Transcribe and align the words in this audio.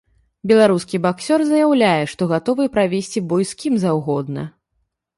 Беларускі 0.51 0.99
баксёр 1.05 1.43
заяўляе, 1.51 2.01
што 2.15 2.31
гатовы 2.33 2.63
правесці 2.79 3.27
бой 3.31 3.43
з 3.55 3.63
кім 3.63 3.81
заўгодна. 3.89 4.53